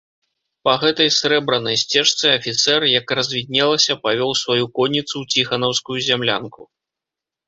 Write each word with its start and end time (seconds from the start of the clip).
Па 0.67 0.71
гэтай 0.83 1.09
срэбранай 1.15 1.75
сцежцы 1.81 2.25
афіцэр, 2.37 2.85
як 2.99 3.13
развіднелася, 3.19 3.97
павёў 4.05 4.31
сваю 4.43 4.65
конніцу 4.79 5.11
ў 5.21 5.37
ціханаўскую 5.37 5.99
зямлянку. 6.07 6.61